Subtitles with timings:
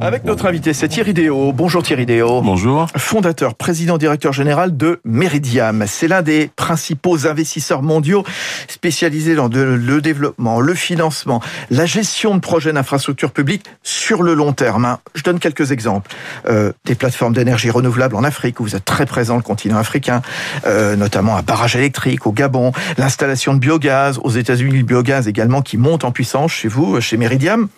[0.00, 1.52] Avec notre invité, c'est Thierry Déo.
[1.52, 2.40] Bonjour Thierry Déo.
[2.42, 2.86] Bonjour.
[2.96, 5.84] Fondateur, président, directeur général de Meridiam.
[5.86, 8.24] C'est l'un des principaux investisseurs mondiaux
[8.68, 14.52] spécialisés dans le développement, le financement, la gestion de projets d'infrastructures publiques sur le long
[14.52, 14.84] terme.
[14.84, 14.98] Hein.
[15.14, 16.10] Je donne quelques exemples.
[16.48, 20.22] Euh, des plateformes d'énergie renouvelable en Afrique, où vous êtes très présent le continent africain,
[20.66, 25.62] euh, notamment un barrage électrique au Gabon, l'installation de biogaz aux États-Unis, le biogaz également
[25.62, 27.68] qui monte en puissance chez vous, chez Meridiam.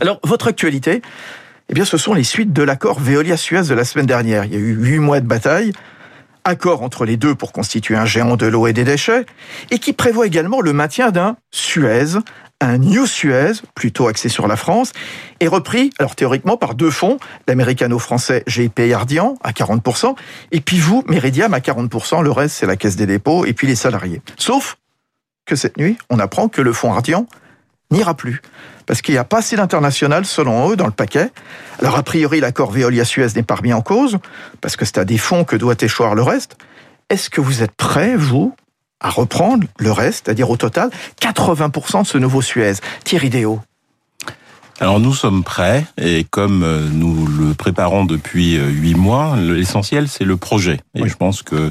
[0.00, 1.02] Alors, votre actualité,
[1.68, 4.44] eh bien, ce sont les suites de l'accord Veolia-Suez de la semaine dernière.
[4.44, 5.72] Il y a eu huit mois de bataille,
[6.44, 9.26] accord entre les deux pour constituer un géant de l'eau et des déchets,
[9.70, 12.18] et qui prévoit également le maintien d'un Suez,
[12.60, 14.92] un New Suez, plutôt axé sur la France,
[15.40, 20.14] et repris, alors théoriquement, par deux fonds, l'américano-français GIP Ardian à 40%,
[20.52, 23.66] et puis vous, Meridiam, à 40%, le reste c'est la caisse des dépôts, et puis
[23.66, 24.22] les salariés.
[24.36, 24.76] Sauf
[25.46, 27.26] que cette nuit, on apprend que le fonds Ardian
[27.90, 28.42] n'ira plus.
[28.86, 31.30] Parce qu'il n'y a pas assez d'international, selon eux, dans le paquet.
[31.80, 34.18] Alors, a priori, l'accord Veolia-Suez n'est pas remis en cause,
[34.60, 36.56] parce que c'est à des fonds que doit échoir le reste.
[37.08, 38.54] Est-ce que vous êtes prêt, vous,
[39.00, 42.74] à reprendre le reste, c'est-à-dire au total 80% de ce nouveau Suez?
[43.04, 43.60] Thierry Déo
[44.80, 50.08] alors nous sommes prêts et comme euh, nous le préparons depuis euh, huit mois, l'essentiel
[50.08, 50.80] c'est le projet.
[50.94, 51.70] Et je pense que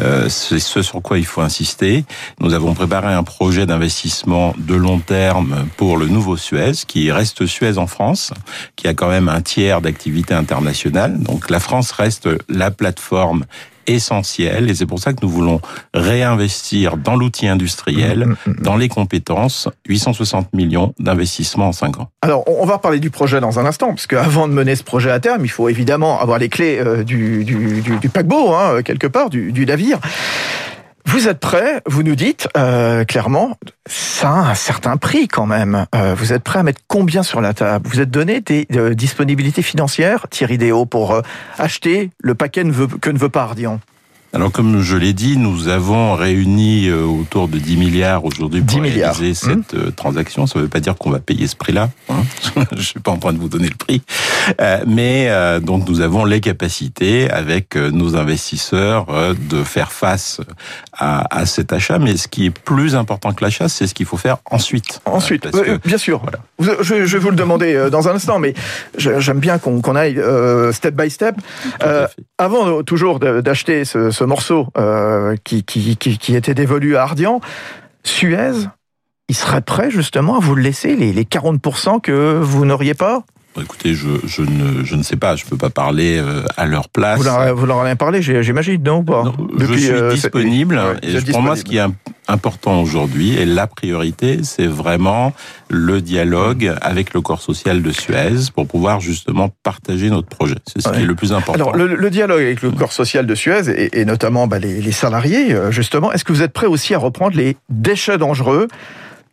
[0.00, 2.04] euh, c'est ce sur quoi il faut insister.
[2.38, 7.44] Nous avons préparé un projet d'investissement de long terme pour le nouveau Suez, qui reste
[7.44, 8.32] Suez en France,
[8.76, 11.20] qui a quand même un tiers d'activité internationale.
[11.20, 13.46] Donc la France reste la plateforme
[13.86, 15.60] essentiel et c'est pour ça que nous voulons
[15.92, 22.00] réinvestir dans l'outil industriel, mm, mm, mm, dans les compétences, 860 millions d'investissements en 5
[22.00, 22.08] ans.
[22.22, 25.10] Alors, on va parler du projet dans un instant, parce qu'avant de mener ce projet
[25.10, 29.06] à terme, il faut évidemment avoir les clés euh, du, du, du, paquebot, hein, quelque
[29.06, 29.98] part, du, du navire.
[31.06, 35.86] Vous êtes prêt, vous nous dites euh, clairement, ça a un certain prix quand même.
[35.94, 37.86] Euh, vous êtes prêt à mettre combien sur la table?
[37.88, 41.20] Vous êtes donné des euh, disponibilités financières, Thierry Déo, pour
[41.58, 42.64] acheter le paquet
[43.00, 43.80] que ne veut pas Ardian?
[44.34, 48.80] Alors, comme je l'ai dit, nous avons réuni euh, autour de 10 milliards aujourd'hui pour
[48.80, 49.34] réaliser mmh.
[49.34, 50.48] cette euh, transaction.
[50.48, 51.90] Ça ne veut pas dire qu'on va payer ce prix-là.
[52.08, 52.16] Hein.
[52.72, 54.02] je ne suis pas en train de vous donner le prix.
[54.60, 59.06] Euh, mais donc, nous avons les capacités avec nos investisseurs
[59.38, 60.40] de faire face
[60.92, 62.00] à, à, cet achat.
[62.00, 65.00] Mais ce qui est plus important que l'achat, c'est ce qu'il faut faire ensuite.
[65.04, 65.46] Ensuite,
[65.84, 66.20] bien sûr.
[66.20, 66.38] Voilà.
[66.82, 68.54] Je, je, vais vous le demander dans un instant, mais
[68.96, 70.20] j'aime bien qu'on aille
[70.72, 71.36] step by step.
[72.38, 77.40] avant toujours d'acheter ce, ce morceau euh, qui, qui, qui, était dévolu à Ardian,
[78.04, 78.52] Suez,
[79.28, 83.24] il serait prêt justement à vous le laisser, les, les 40% que vous n'auriez pas?
[83.60, 86.88] Écoutez, je, je, ne, je ne sais pas, je peux pas parler euh, à leur
[86.88, 87.18] place.
[87.18, 89.32] Vous leur, vous leur avez parlé, j'imagine, non ou pas?
[89.58, 90.80] Je suis euh, disponible.
[91.02, 91.86] et pour moi, ce qui est
[92.28, 95.32] important aujourd'hui, et la priorité, c'est vraiment
[95.68, 100.56] le dialogue avec le corps social de Suez pour pouvoir justement partager notre projet.
[100.66, 101.52] C'est ce qui est le plus important.
[101.54, 104.92] Alors, le, dialogue avec le corps social de Suez, et, et notamment bah, les, les
[104.92, 108.68] salariés, euh, justement, est-ce que vous êtes prêt aussi à reprendre les déchets dangereux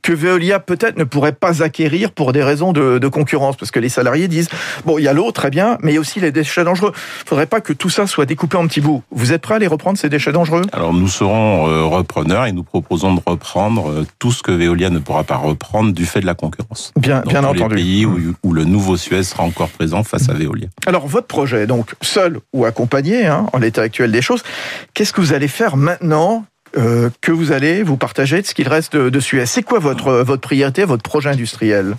[0.02, 3.80] que Veolia peut-être ne pourrait pas acquérir pour des raisons de, de, concurrence, parce que
[3.80, 4.50] les salariés disent
[4.86, 6.92] bon, il y a l'eau, très bien, mais il y a aussi les déchets dangereux.
[6.96, 9.04] Il faudrait pas que tout ça soit découpé en petits bouts.
[9.12, 10.64] Vous êtes prêt à les reprendre ces déchets dangereux?
[10.72, 14.90] Alors nous serons euh, repreneurs et nous proposons de reprendre euh, tout ce que Veolia
[14.90, 16.92] ne pourra pas reprendre du fait de la concurrence.
[16.98, 17.76] Bien, bien entendu.
[17.76, 20.68] Les pays où, où, le nouveau Suez sera encore présent face à Veolia.
[20.86, 24.44] Alors votre projet, donc seul ou accompagné, hein, en l'état actuel des choses,
[24.94, 26.46] qu'est-ce que vous allez faire maintenant
[26.78, 29.46] euh, que vous allez vous partager de ce qu'il reste de, de Suez.
[29.46, 31.96] C'est quoi votre votre priorité, votre projet industriel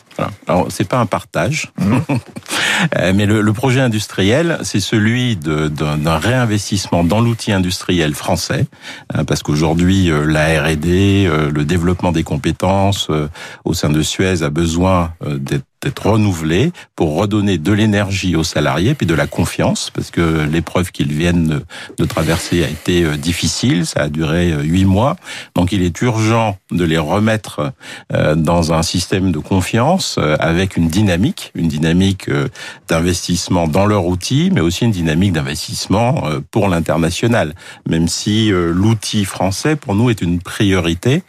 [0.46, 1.98] Alors c'est pas un partage, mmh.
[2.96, 8.66] Euh, mais le, le, projet industriel, c'est celui d'un réinvestissement dans l'outil industriel français,
[9.14, 13.08] hein, parce qu'aujourd'hui euh, la R&D, le développement des compétences
[13.64, 18.94] au sein de Suez a besoin d'être d'être renouvelé pour redonner de l'énergie aux salariés
[18.94, 21.60] puis de la confiance parce que l'épreuve qu'ils viennent
[21.98, 25.16] de traverser a été euh, difficile, ça a duré euh, huit mois.
[25.56, 27.72] Donc il est urgent de les remettre
[28.12, 32.30] euh, dans un système de confiance avec une dynamique, une dynamique
[32.88, 37.54] d'investissement dans leur outil, mais aussi une dynamique d'investissement pour l'international.
[37.88, 41.22] Même si l'outil français pour nous est une priorité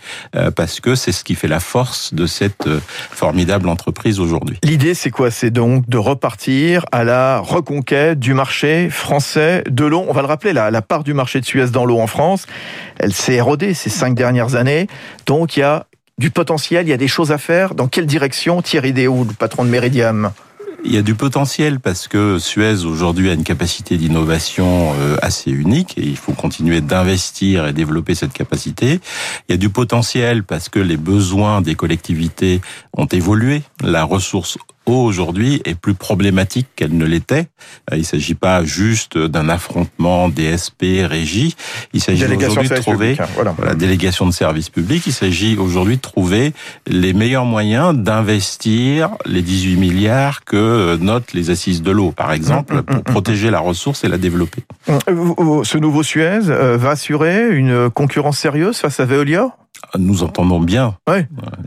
[0.56, 2.68] parce que c'est ce qui fait la force de cette
[3.12, 4.43] formidable entreprise aujourd'hui.
[4.64, 5.32] L'idée, c'est quoi?
[5.32, 10.06] C'est donc de repartir à la reconquête du marché français de l'eau.
[10.08, 12.46] On va le rappeler, la, la part du marché de Suez dans l'eau en France,
[13.00, 14.88] elle s'est érodée ces cinq dernières années.
[15.26, 15.86] Donc, il y a
[16.18, 17.74] du potentiel, il y a des choses à faire.
[17.76, 20.32] Dans quelle direction Thierry Déoud, le patron de Meridiam?
[20.86, 25.52] Il y a du potentiel parce que Suez aujourd'hui a une capacité d'innovation euh, assez
[25.52, 29.00] unique et il faut continuer d'investir et développer cette capacité.
[29.48, 32.62] Il y a du potentiel parce que les besoins des collectivités
[32.98, 33.64] ont évolué.
[33.82, 37.48] La ressource aujourd'hui est plus problématique qu'elle ne l'était.
[37.92, 41.56] Il ne s'agit pas juste d'un affrontement DSP, régie.
[41.94, 43.56] Il s'agit aujourd'hui de trouver hein, voilà.
[43.64, 45.04] la délégation de services publics.
[45.08, 46.54] Il s'agit aujourd'hui de trouver
[46.88, 52.76] les meilleurs moyens d'investir les 18 milliards que notent les assises de l'eau, par exemple,
[52.76, 54.64] mm, mm, pour mm, protéger la ressource et la développer.
[54.88, 59.56] Ce nouveau Suez euh, va assurer une concurrence sérieuse face à Veolia?
[59.98, 60.96] Nous entendons bien.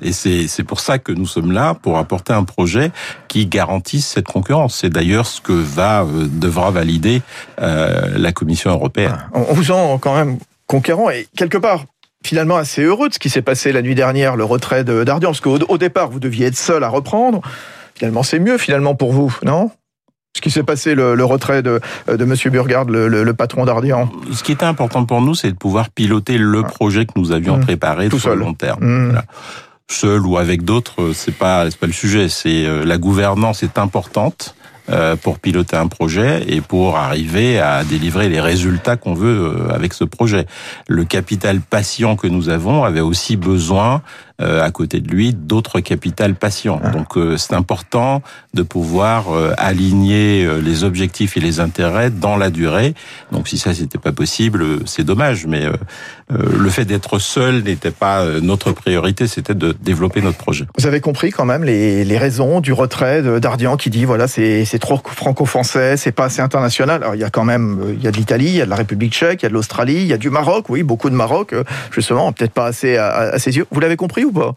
[0.03, 2.91] Et c'est pour ça que nous sommes là, pour apporter un projet
[3.29, 4.77] qui garantisse cette concurrence.
[4.77, 7.23] C'est d'ailleurs ce que va euh, devra valider
[7.61, 9.17] euh, la Commission européenne.
[9.33, 11.85] On vous sent quand même conquérant et quelque part
[12.25, 15.41] finalement assez heureux de ce qui s'est passé la nuit dernière, le retrait d'Ardian, parce
[15.41, 17.41] qu'au départ, vous deviez être seul à reprendre.
[17.95, 19.71] Finalement, c'est mieux finalement pour vous, non?
[20.37, 24.53] Ce qui s'est passé, le, retrait de, de Monsieur Burgard, le, patron d'Ardian Ce qui
[24.53, 27.65] était important pour nous, c'est de pouvoir piloter le projet que nous avions mmh.
[27.65, 28.85] préparé Tout sur le long terme.
[28.85, 29.23] Mmh.
[29.89, 32.29] Seul ou avec d'autres, c'est pas c'est pas le sujet.
[32.29, 34.55] C'est euh, la gouvernance est importante.
[34.89, 39.75] Euh, pour piloter un projet et pour arriver à délivrer les résultats qu'on veut euh,
[39.75, 40.47] avec ce projet.
[40.87, 44.03] Le capital patient que nous avons avait aussi besoin
[44.39, 46.81] à côté de lui d'autres capitales patients.
[46.85, 46.91] Ah.
[46.91, 48.23] Donc euh, c'est important
[48.55, 52.95] de pouvoir euh, aligner les objectifs et les intérêts dans la durée.
[53.33, 55.47] Donc si ça c'était pas possible, c'est dommage.
[55.47, 55.65] Mais
[56.31, 60.67] le fait d'être seul n'était pas notre priorité, c'était de développer notre projet.
[60.79, 64.79] Vous avez compris quand même les, les raisons du retrait d'Ardian qui dit voilà c'est
[64.81, 67.03] trop franco-français, c'est pas assez international.
[67.03, 68.71] Alors il y a quand même il y a de l'Italie, il y a de
[68.71, 71.11] la République tchèque, il y a de l'Australie, il y a du Maroc, oui beaucoup
[71.11, 71.55] de Maroc
[71.93, 73.67] justement peut-être pas assez à, à ses yeux.
[73.71, 74.55] Vous l'avez compris ou pas?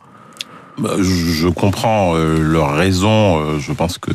[0.80, 3.40] Bah, je comprends euh, leur raison.
[3.40, 4.12] Euh, je pense que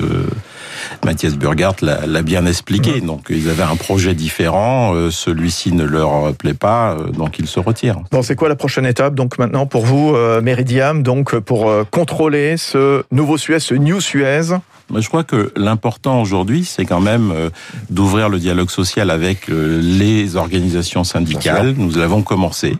[1.04, 3.00] Mathias Burgart l'a bien expliqué.
[3.00, 4.94] Donc ils avaient un projet différent.
[4.94, 8.00] Euh, celui-ci ne leur plaît pas, donc ils se retirent.
[8.10, 13.02] Bon, c'est quoi la prochaine étape donc maintenant pour vous, Meridiam, donc pour contrôler ce
[13.10, 14.54] nouveau Suez, ce New Suez?
[14.94, 17.50] Je crois que l'important aujourd'hui, c'est quand même euh,
[17.90, 21.75] d'ouvrir le dialogue social avec euh, les organisations syndicales.
[21.76, 22.76] Nous l'avons commencé.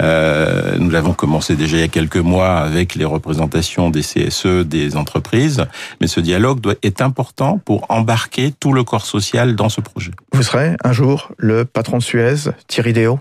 [0.00, 4.64] Euh, nous l'avons commencé déjà il y a quelques mois avec les représentations des CSE,
[4.64, 5.64] des entreprises.
[6.00, 10.12] Mais ce dialogue doit, est important pour embarquer tout le corps social dans ce projet.
[10.32, 13.20] Vous serez un jour le patron de Suez, Thierry Déo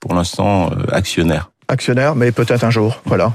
[0.00, 1.50] Pour l'instant, actionnaire.
[1.68, 3.00] Actionnaire, mais peut-être un jour.
[3.06, 3.32] Voilà.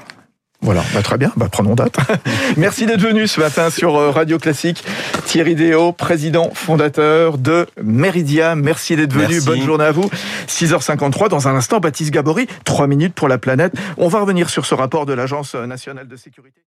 [0.64, 1.98] Voilà, bah, très bien, bah, prenons date.
[2.58, 4.84] Merci d'être venu ce matin sur euh, Radio Classique.
[5.26, 8.56] Thierry Déo, président fondateur de Meridia.
[8.56, 10.10] Merci d'être venu, bonne journée à vous.
[10.48, 13.74] 6h53, dans un instant, Baptiste Gabory, 3 minutes pour la planète.
[13.98, 16.60] On va revenir sur ce rapport de l'Agence nationale de sécurité.